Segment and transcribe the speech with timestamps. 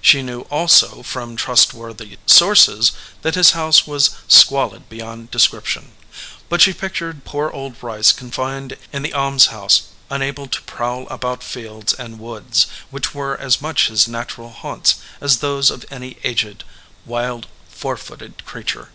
[0.00, 2.90] She knew, also, from trustworthy sources
[3.22, 5.92] that his house was squalid beyond description.
[6.48, 11.44] But she pictured poor old Rice confined in the aims house, unable to prowl about
[11.44, 16.64] fields and woods, which were as much his natural haunts as those of any aged
[17.06, 18.88] wild four footed creature.